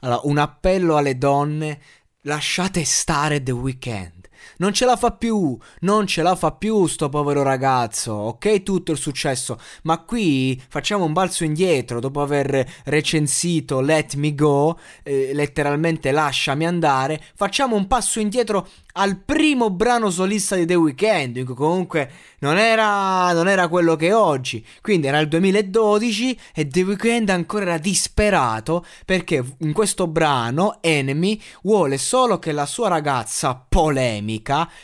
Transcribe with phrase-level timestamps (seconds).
[0.00, 1.80] Allora, un appello alle donne,
[2.22, 4.27] lasciate stare The Weeknd.
[4.58, 8.62] Non ce la fa più, non ce la fa più sto povero ragazzo, ok?
[8.62, 14.78] Tutto il successo, ma qui facciamo un balzo indietro dopo aver recensito Let Me Go,
[15.02, 21.46] eh, letteralmente lasciami andare, facciamo un passo indietro al primo brano solista di The Weeknd,
[21.46, 22.10] che comunque
[22.40, 24.64] non era, non era quello che è oggi.
[24.80, 31.40] Quindi era il 2012 e The Weeknd ancora era disperato perché in questo brano Enemy
[31.62, 34.27] vuole solo che la sua ragazza polemica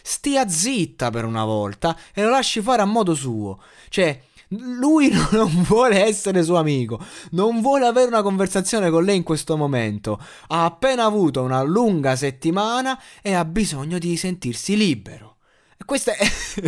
[0.03, 3.61] stia zitta per una volta e lo lasci fare a modo suo.
[3.89, 6.99] Cioè, lui non vuole essere suo amico,
[7.31, 10.21] non vuole avere una conversazione con lei in questo momento.
[10.49, 15.37] Ha appena avuto una lunga settimana e ha bisogno di sentirsi libero.
[15.85, 16.17] Questo è.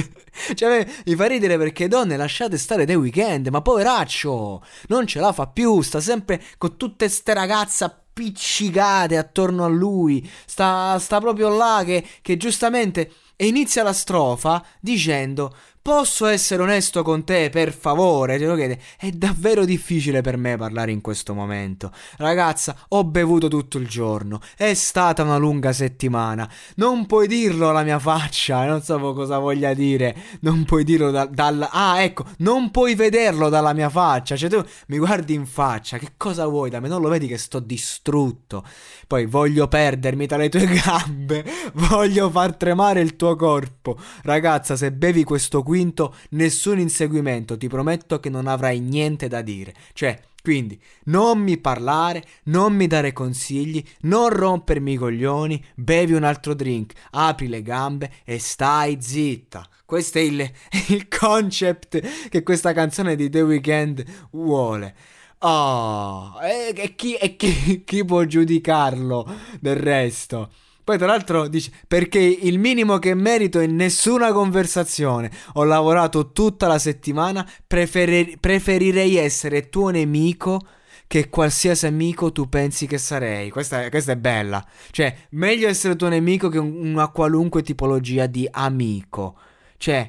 [0.55, 5.33] cioè, mi fa ridere perché donne lasciate stare dei weekend, ma poveraccio, non ce la
[5.33, 10.27] fa più, sta sempre con tutte ste ragazze appiccicate attorno a lui.
[10.47, 13.13] Sta, sta proprio là che, che giustamente.
[13.37, 15.55] E inizia la strofa dicendo
[15.87, 18.39] Posso essere onesto con te, per favore?
[18.39, 18.81] Te lo chiede.
[18.99, 21.93] È davvero difficile per me parlare in questo momento.
[22.17, 24.41] Ragazza, ho bevuto tutto il giorno.
[24.57, 26.51] È stata una lunga settimana.
[26.75, 28.65] Non puoi dirlo alla mia faccia.
[28.65, 30.17] Non so cosa voglia dire.
[30.41, 31.71] Non puoi dirlo da, dalla.
[31.71, 34.35] Ah, ecco, non puoi vederlo dalla mia faccia.
[34.35, 35.99] Cioè, tu mi guardi in faccia.
[35.99, 36.89] Che cosa vuoi da me?
[36.89, 38.65] Non lo vedi che sto distrutto.
[39.07, 41.45] Poi voglio perdermi tra le tue gambe.
[41.75, 43.97] Voglio far tremare il tuo corpo.
[44.23, 49.43] Ragazza, se bevi questo qui quinto, nessun inseguimento, ti prometto che non avrai niente da
[49.43, 49.75] dire.
[49.93, 56.25] Cioè, quindi, non mi parlare, non mi dare consigli, non rompermi i coglioni, bevi un
[56.25, 59.69] altro drink, apri le gambe e stai zitta.
[59.85, 60.51] Questo è il,
[60.89, 64.95] il concept che questa canzone di The Weeknd vuole.
[65.41, 69.31] Oh, e, e, chi, e chi, chi può giudicarlo
[69.61, 70.51] del resto?
[70.87, 75.33] Poi tra l'altro dice perché il minimo che merito è nessuna conversazione.
[75.55, 80.61] Ho lavorato tutta la settimana, preferir- preferirei essere tuo nemico
[81.09, 83.51] che qualsiasi amico tu pensi che sarei.
[83.51, 84.65] Questa, questa è bella.
[84.93, 89.37] Cioè, meglio essere tuo nemico che una qualunque tipologia di amico.
[89.79, 90.09] Cioè,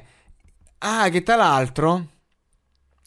[0.78, 2.06] ah, che tra l'altro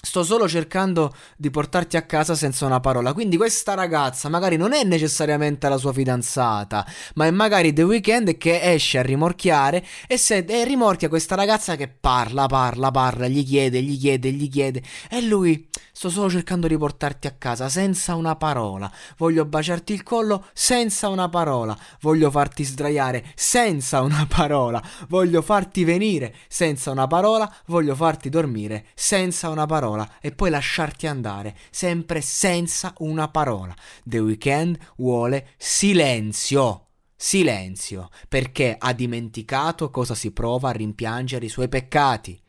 [0.03, 3.13] Sto solo cercando di portarti a casa senza una parola.
[3.13, 8.35] Quindi questa ragazza magari non è necessariamente la sua fidanzata, ma è magari The Weeknd
[8.37, 13.45] che esce a rimorchiare e, se, e rimorchia questa ragazza che parla, parla, parla, gli
[13.45, 14.81] chiede, gli chiede, gli chiede.
[15.07, 18.91] E lui, sto solo cercando di portarti a casa senza una parola.
[19.17, 21.77] Voglio baciarti il collo senza una parola.
[22.01, 24.81] Voglio farti sdraiare senza una parola.
[25.09, 27.53] Voglio farti venire senza una parola.
[27.67, 33.75] Voglio farti dormire senza una parola parola e poi lasciarti andare, sempre senza una parola.
[34.03, 36.87] The Weeknd vuole silenzio.
[37.15, 42.41] Silenzio, perché ha dimenticato cosa si prova a rimpiangere i suoi peccati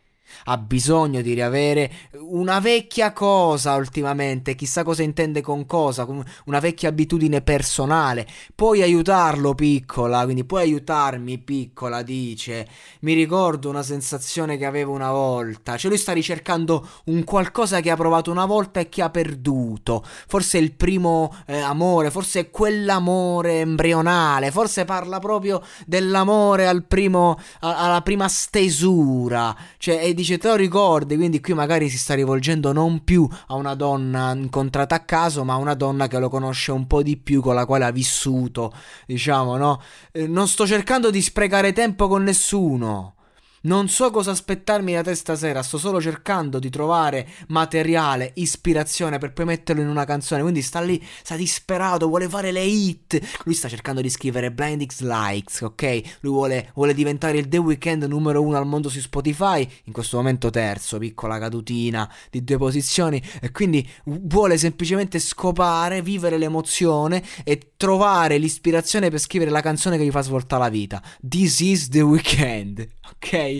[0.44, 6.06] ha bisogno di riavere una vecchia cosa ultimamente, chissà cosa intende con cosa,
[6.46, 8.26] una vecchia abitudine personale.
[8.54, 12.66] Puoi aiutarlo piccola, quindi puoi aiutarmi piccola, dice.
[13.00, 17.90] Mi ricordo una sensazione che avevo una volta, cioè lui sta ricercando un qualcosa che
[17.90, 20.04] ha provato una volta e che ha perduto.
[20.26, 27.76] Forse il primo eh, amore, forse quell'amore embrionale, forse parla proprio dell'amore al primo, a,
[27.76, 32.14] alla prima stesura, cioè è di dice te lo ricordi, quindi qui magari si sta
[32.14, 36.28] rivolgendo non più a una donna incontrata a caso, ma a una donna che lo
[36.28, 38.72] conosce un po' di più, con la quale ha vissuto,
[39.06, 39.80] diciamo, no?
[40.12, 43.16] Eh, non sto cercando di sprecare tempo con nessuno.
[43.64, 49.32] Non so cosa aspettarmi da te stasera, sto solo cercando di trovare materiale, ispirazione per
[49.32, 50.42] poi metterlo in una canzone.
[50.42, 53.20] Quindi sta lì, sta disperato, vuole fare le hit.
[53.44, 56.00] Lui sta cercando di scrivere Blind X Likes, ok?
[56.22, 59.68] Lui vuole, vuole diventare il The Weeknd numero uno al mondo su Spotify.
[59.84, 63.22] In questo momento terzo, piccola cadutina di due posizioni.
[63.40, 70.04] E quindi vuole semplicemente scopare, vivere l'emozione e trovare l'ispirazione per scrivere la canzone che
[70.04, 71.00] gli fa svoltare la vita.
[71.20, 73.50] This is The Weeknd, ok?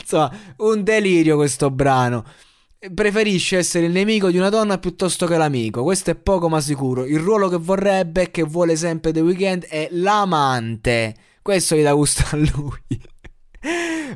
[0.00, 2.24] Insomma, un delirio questo brano.
[2.94, 5.82] Preferisce essere il nemico di una donna piuttosto che l'amico.
[5.82, 7.04] Questo è poco ma sicuro.
[7.04, 11.14] Il ruolo che vorrebbe, che vuole sempre The Weeknd, è l'amante.
[11.42, 13.00] Questo gli dà gusto a lui.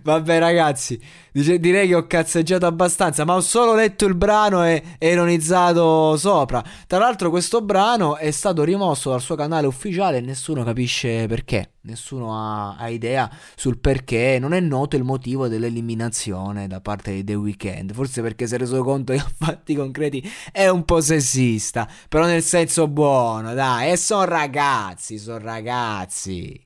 [0.02, 1.00] Vabbè, ragazzi,
[1.30, 6.62] dice, direi che ho cazzeggiato abbastanza, ma ho solo letto il brano e, ironizzato sopra.
[6.86, 11.70] Tra l'altro, questo brano è stato rimosso dal suo canale ufficiale e nessuno capisce perché.
[11.86, 14.38] Nessuno ha, ha, idea sul perché.
[14.40, 17.92] Non è noto il motivo dell'eliminazione da parte di The Weeknd.
[17.94, 21.88] Forse perché si è reso conto che a fatti concreti è un po' sessista.
[22.08, 23.92] Però nel senso buono, dai.
[23.92, 26.65] E sono ragazzi, sono ragazzi.